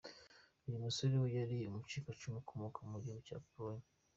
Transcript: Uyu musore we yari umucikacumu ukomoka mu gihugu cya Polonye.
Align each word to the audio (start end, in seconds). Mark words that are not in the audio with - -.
Uyu 0.67 0.83
musore 0.85 1.15
we 1.21 1.27
yari 1.37 1.57
umucikacumu 1.69 2.35
ukomoka 2.41 2.79
mu 2.91 2.97
gihugu 3.03 3.21
cya 3.27 3.37
Polonye. 3.47 3.87